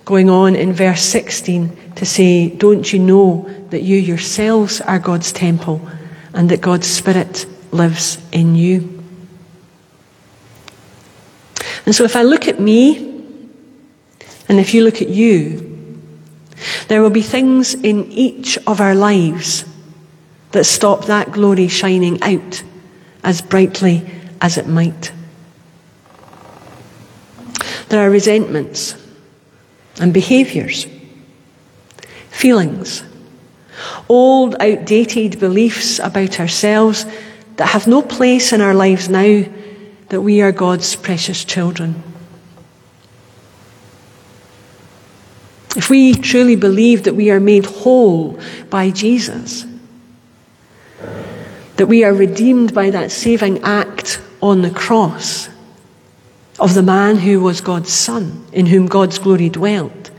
[0.05, 5.31] Going on in verse 16 to say, Don't you know that you yourselves are God's
[5.31, 5.89] temple
[6.35, 9.05] and that God's Spirit lives in you?
[11.87, 12.97] And so if I look at me,
[14.49, 15.72] and if you look at you,
[16.89, 19.65] there will be things in each of our lives
[20.53, 22.63] that stop that glory shining out
[23.25, 24.09] as brightly
[24.41, 25.13] as it might.
[27.89, 28.97] There are resentments
[30.01, 30.87] and behaviours,
[32.31, 33.03] feelings,
[34.09, 37.05] old, outdated beliefs about ourselves
[37.57, 39.45] that have no place in our lives now
[40.09, 42.03] that we are God's precious children.
[45.77, 49.65] If we truly believe that we are made whole by Jesus,
[51.77, 55.49] that we are redeemed by that saving act on the cross
[56.61, 60.11] of the man who was God's Son, in whom God's glory dwelt,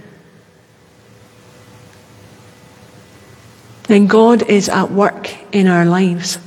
[3.87, 6.39] then God is at work in our lives.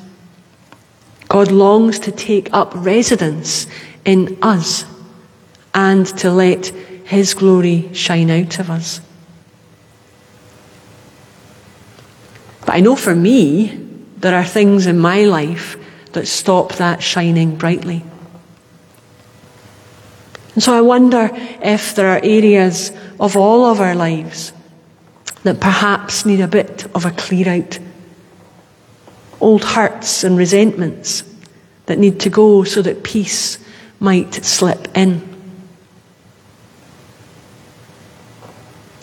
[1.29, 3.67] God longs to take up residence
[4.05, 4.85] in us
[5.75, 6.73] and to let
[7.07, 9.01] his glory shine out of us.
[12.61, 13.69] But I know for me,
[14.19, 15.77] there are things in my life
[16.13, 18.03] that stop that shining brightly.
[20.55, 21.31] And so I wonder
[21.63, 22.91] if there are areas
[23.21, 24.53] of all of our lives
[25.45, 27.79] that perhaps need a bit of a clear out.
[29.41, 31.23] Old hurts and resentments
[31.85, 33.59] that need to go so that peace
[34.01, 35.36] might slip in.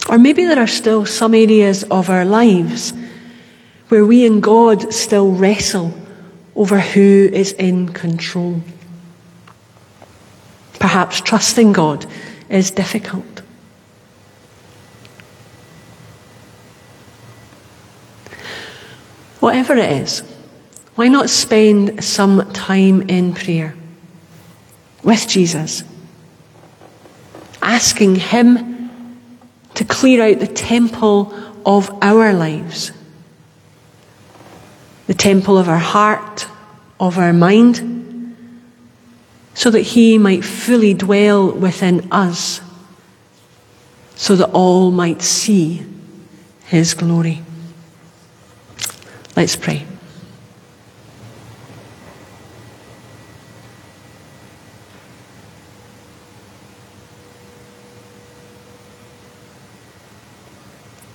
[0.10, 2.94] Or maybe there are still some areas of our lives
[3.88, 5.94] where we and God still wrestle
[6.56, 8.62] over who is in control.
[10.80, 12.06] Perhaps trusting God
[12.50, 13.42] is difficult.
[19.40, 20.22] Whatever it is,
[20.96, 23.76] why not spend some time in prayer
[25.04, 25.84] with Jesus,
[27.62, 28.73] asking Him
[30.04, 31.34] clear out the temple
[31.66, 32.92] of our lives,
[35.08, 36.46] the temple of our heart,
[37.00, 38.36] of our mind,
[39.54, 42.60] so that He might fully dwell within us,
[44.16, 45.86] so that all might see
[46.66, 47.42] His glory.
[49.38, 49.86] Let's pray.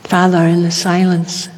[0.08, 1.50] Father, in the silence,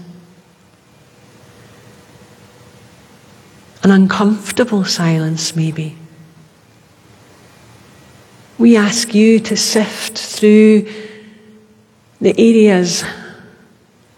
[3.84, 5.96] an uncomfortable silence, maybe,
[8.58, 10.82] we ask you to sift through
[12.20, 13.04] the areas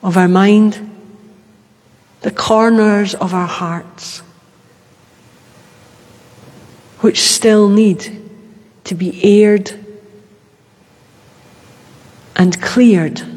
[0.02, 0.90] of our mind,
[2.22, 4.20] the corners of our hearts,
[7.00, 8.30] which still need
[8.84, 9.70] to be aired
[12.34, 13.31] and cleared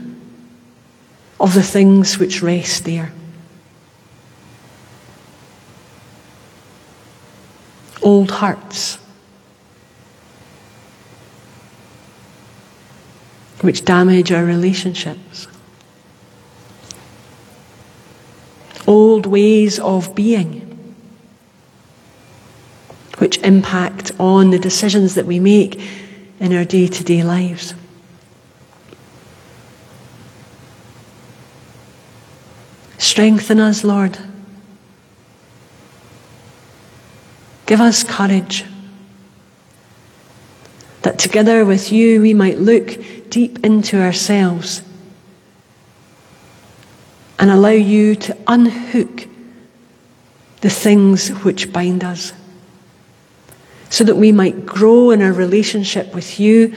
[1.39, 3.11] of the things which rest there.
[8.01, 8.97] Old hearts,
[13.61, 15.47] which damage our relationships.
[18.87, 20.93] Old ways of being,
[23.17, 25.81] which impact on the decisions that we make
[26.39, 27.73] in our day to day lives.
[33.15, 34.17] Strengthen us, Lord.
[37.65, 38.65] Give us courage
[41.03, 42.99] that together with you we might look
[43.29, 44.81] deep into ourselves
[47.39, 49.29] and allow you to unhook
[50.59, 52.33] the things which bind us
[53.89, 56.75] so that we might grow in our relationship with you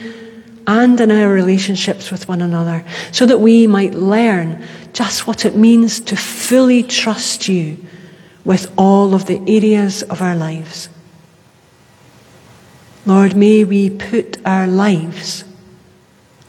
[0.69, 4.63] and in our relationships with one another, so that we might learn
[4.93, 7.77] just what it means to fully trust you
[8.43, 10.89] with all of the areas of our lives.
[13.05, 15.43] Lord, may we put our lives,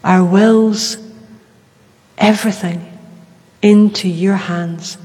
[0.03, 0.97] our wills,
[2.17, 2.97] everything
[3.61, 4.97] into your hands,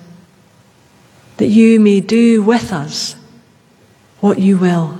[1.36, 3.16] that you may do with us
[4.20, 4.98] what you will.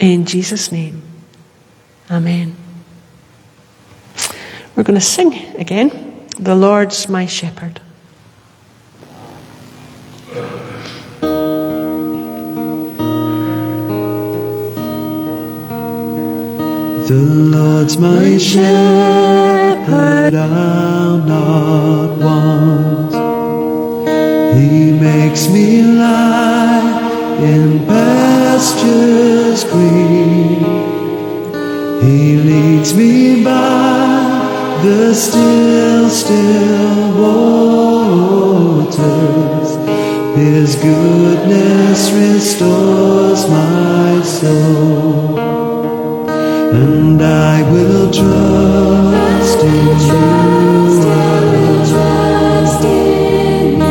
[0.00, 1.02] In Jesus' name,
[2.10, 2.54] Amen.
[4.76, 6.03] We're going to sing again.
[6.38, 7.80] The Lord's my shepherd.
[17.06, 23.14] The Lord's my shepherd, I'll not want.
[24.56, 30.64] He makes me lie in pastures green.
[32.02, 34.13] He leads me by
[34.84, 37.12] the still, still
[37.98, 39.00] waters.
[40.36, 45.38] His goodness restores my soul
[46.74, 50.20] and I will trust still to
[51.90, 53.86] trust in you.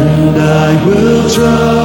[0.00, 1.75] And I will trust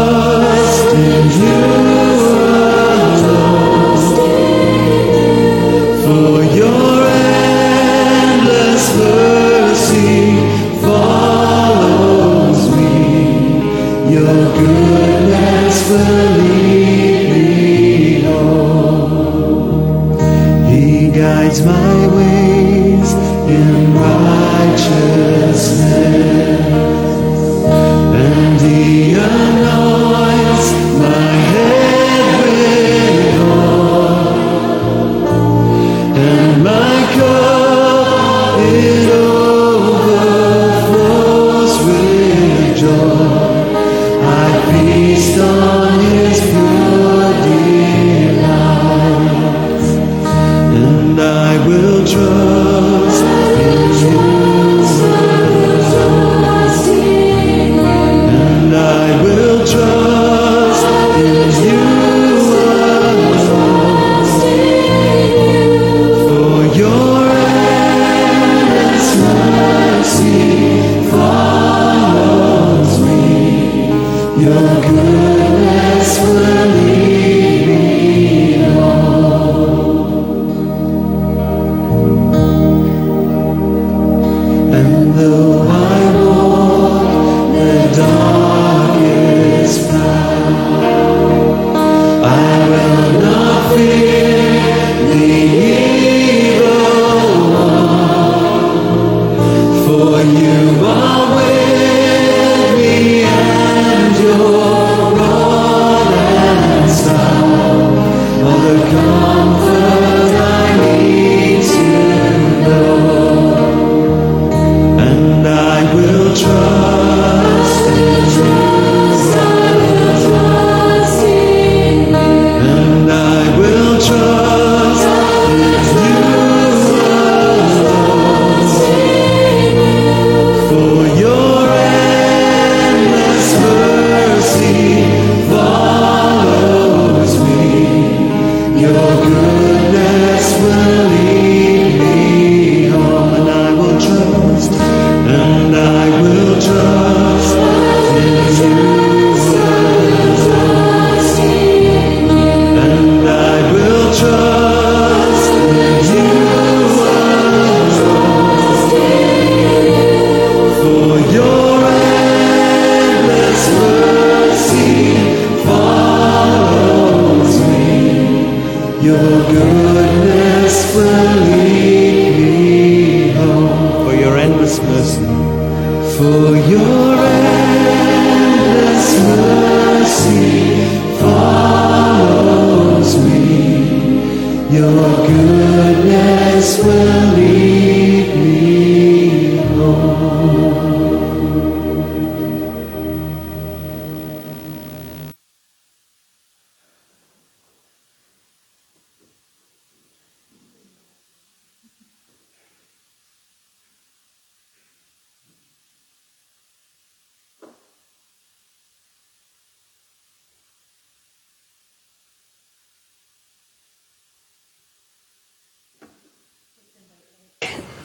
[109.21, 109.70] the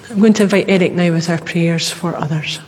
[0.09, 2.61] I'm going to invite Eric now with our prayers for others.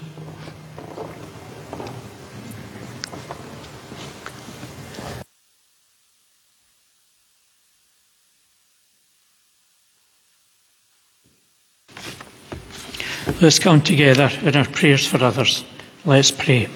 [13.40, 15.64] Let's come together in our prayers for others.
[16.04, 16.68] Let's pray.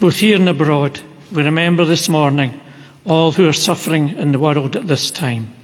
[0.00, 1.00] Both here and abroad,
[1.32, 2.60] we remember this morning
[3.04, 5.61] all who are suffering in the world at this time.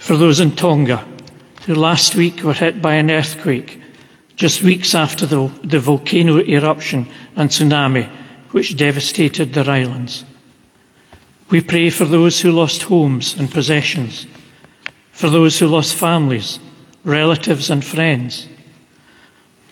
[0.00, 1.06] For those in Tonga,
[1.66, 3.80] who last week were hit by an earthquake,
[4.34, 8.10] just weeks after the, the volcano eruption and tsunami
[8.50, 10.24] which devastated their islands.
[11.50, 14.26] We pray for those who lost homes and possessions,
[15.12, 16.58] for those who lost families,
[17.04, 18.48] relatives, and friends.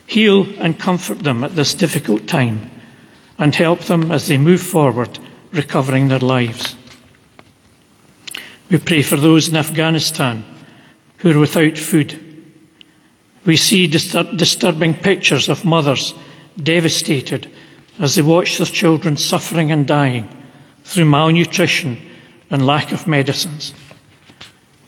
[0.06, 2.70] Heal and comfort them at this difficult time
[3.38, 5.18] and help them as they move forward,
[5.52, 6.76] recovering their lives.
[8.70, 10.44] We pray for those in Afghanistan
[11.18, 12.18] who are without food.
[13.44, 16.14] We see distur- disturbing pictures of mothers
[16.62, 17.50] devastated
[17.98, 20.28] as they watch their children suffering and dying
[20.84, 22.00] through malnutrition
[22.50, 23.74] and lack of medicines.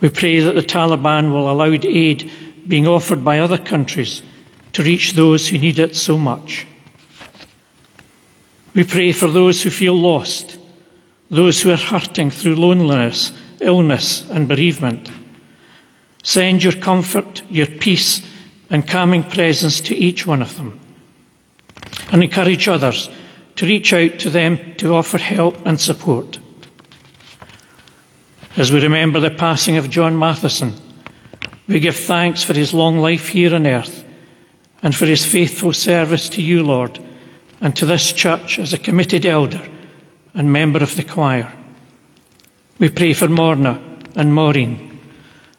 [0.00, 2.30] We pray that the Taliban will allow aid
[2.68, 4.22] being offered by other countries
[4.74, 6.66] to reach those who need it so much.
[8.74, 10.58] We pray for those who feel lost,
[11.30, 15.10] those who are hurting through loneliness, illness, and bereavement.
[16.22, 18.26] Send your comfort, your peace,
[18.68, 20.78] and calming presence to each one of them.
[22.12, 23.10] And encourage others
[23.56, 26.38] to reach out to them to offer help and support.
[28.56, 30.74] As we remember the passing of John Matheson,
[31.68, 34.04] we give thanks for his long life here on earth
[34.82, 36.98] and for his faithful service to you, Lord,
[37.60, 39.68] and to this church as a committed elder
[40.34, 41.52] and member of the choir.
[42.80, 43.78] We pray for Morna
[44.16, 44.98] and Maureen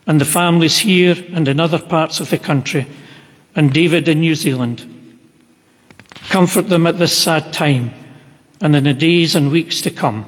[0.08, 2.88] and the families here and in other parts of the country,
[3.56, 4.88] and David in New Zealand.
[6.30, 7.94] Comfort them at this sad time
[8.60, 10.26] and in the days and weeks to come.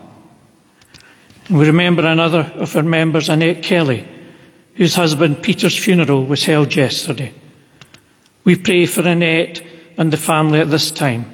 [1.48, 4.08] And we remember another of our members, Annette Kelly,
[4.76, 7.34] whose husband Peter's funeral was held yesterday.
[8.44, 9.64] We pray for Annette
[9.98, 11.32] and the family at this time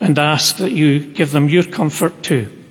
[0.00, 2.63] and ask that you give them your comfort too.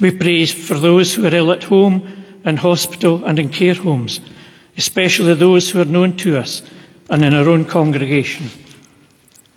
[0.00, 4.20] We pray for those who are ill at home, in hospital, and in care homes,
[4.76, 6.62] especially those who are known to us
[7.10, 8.48] and in our own congregation.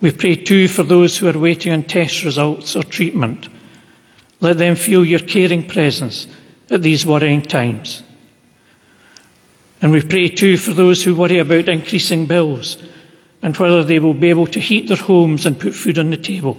[0.00, 3.48] We pray too for those who are waiting on test results or treatment.
[4.40, 6.26] Let them feel your caring presence
[6.68, 8.02] at these worrying times.
[9.80, 12.76] And we pray too for those who worry about increasing bills
[13.40, 16.16] and whether they will be able to heat their homes and put food on the
[16.16, 16.58] table.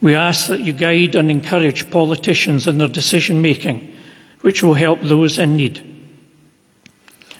[0.00, 3.96] We ask that you guide and encourage politicians in their decision making,
[4.42, 5.84] which will help those in need.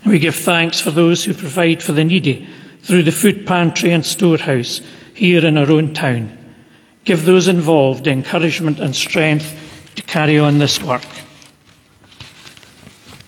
[0.05, 2.49] We give thanks for those who provide for the needy
[2.83, 4.81] through the food pantry and storehouse
[5.15, 6.37] here in our own town.
[7.05, 9.55] Give those involved encouragement and strength
[9.97, 11.05] to carry on this work.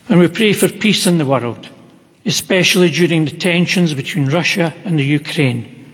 [0.08, 1.68] And we pray for peace in the world,
[2.26, 5.92] especially during the tensions between Russia and the Ukraine.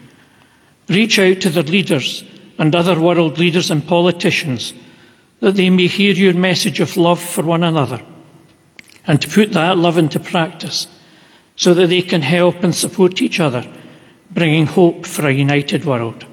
[0.88, 2.24] Reach out to their leaders
[2.58, 4.72] and other world leaders and politicians
[5.40, 8.00] that they may hear your message of love for one another
[9.06, 10.86] and to put that love into practice
[11.56, 13.64] so that they can help and support each other,
[14.30, 16.26] bringing hope for a united world.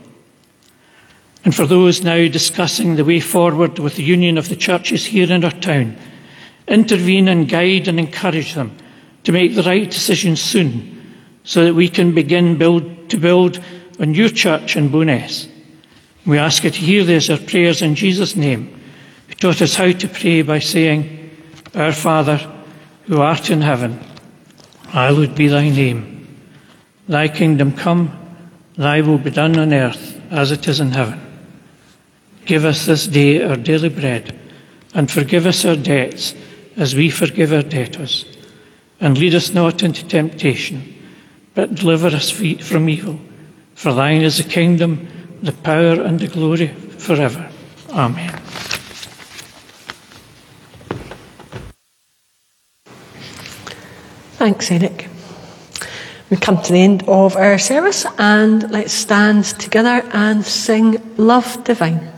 [1.45, 5.31] And for those now discussing the way forward with the union of the churches here
[5.31, 5.97] in our town,
[6.67, 8.75] intervene and guide and encourage them
[9.23, 10.89] to make the right decisions soon
[11.43, 13.59] so that we can begin build, to build
[13.99, 15.49] a new church in Bo'ness.
[16.25, 18.79] We ask you to hear these our prayers in Jesus' name,
[19.27, 21.31] who taught us how to pray by saying,
[21.75, 22.37] Our Father,
[23.03, 23.99] who art in heaven,
[24.87, 26.27] hallowed be thy name.
[27.07, 28.17] Thy kingdom come,
[28.77, 31.19] thy will be done on earth as it is in heaven.
[32.45, 34.39] Give us this day our daily bread,
[34.93, 36.35] and forgive us our debts
[36.77, 38.25] as we forgive our debtors.
[38.99, 40.95] And lead us not into temptation,
[41.53, 43.19] but deliver us from evil.
[43.75, 45.07] For thine is the kingdom,
[45.43, 47.49] the power, and the glory forever.
[47.91, 48.31] Amen.
[54.39, 55.09] Thanks, Eric.
[56.29, 61.63] We come to the end of our service and let's stand together and sing Love
[61.63, 62.12] Divine.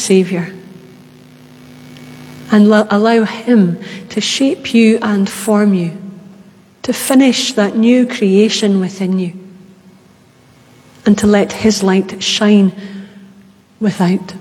[0.00, 0.48] Saviour,
[2.50, 3.78] and lo- allow Him
[4.08, 5.96] to shape you and form you,
[6.82, 9.38] to finish that new creation within you,
[11.06, 12.72] and to let His light shine
[13.78, 14.34] without.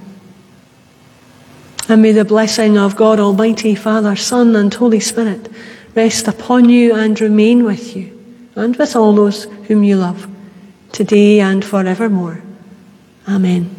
[1.88, 5.50] And may the blessing of God Almighty, Father, Son, and Holy Spirit
[5.96, 8.16] rest upon you and remain with you,
[8.56, 10.28] and with all those whom you love,
[10.92, 12.42] today and forevermore.
[13.28, 13.76] Amen.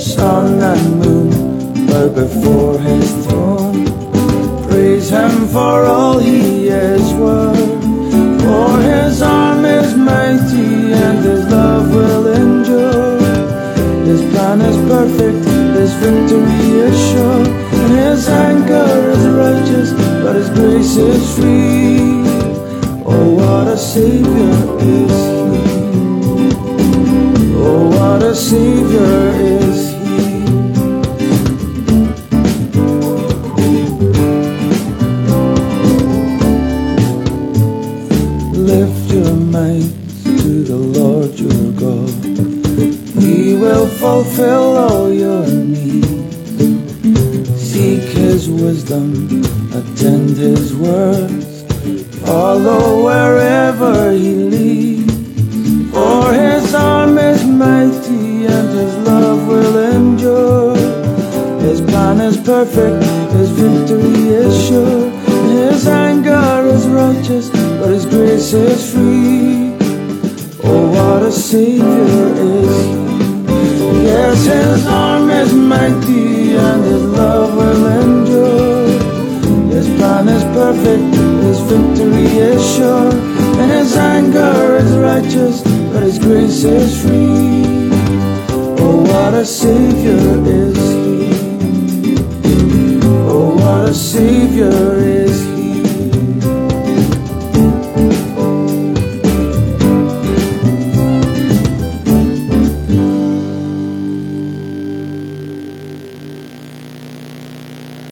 [0.00, 3.84] Sun and moon bow before his throne.
[4.66, 7.82] Praise him for all he is worth.
[8.40, 13.18] For his arm is mighty and his love will endure.
[14.06, 15.44] His plan is perfect,
[15.76, 17.44] his victory is sure.
[17.82, 19.92] And his anger is righteous,
[20.22, 22.24] but his grace is free.
[23.04, 25.16] Oh, what a Savior is
[25.52, 25.92] He!
[27.54, 29.59] Oh, what a Savior is
[44.26, 46.36] all your needs.
[47.56, 51.62] Seek His wisdom, attend His words.
[52.24, 55.12] Follow wherever he leads.
[55.90, 60.76] For his arm is mighty and his love will endure.
[61.60, 63.02] His plan is perfect,
[63.32, 65.10] his victory is sure.
[65.48, 68.89] His anger is righteous, but his grace is
[84.30, 85.62] anger is righteous,
[85.92, 87.90] but His grace is free.
[88.78, 90.16] Oh, what a Savior
[90.46, 92.16] is He!
[93.02, 94.89] Oh, what a Savior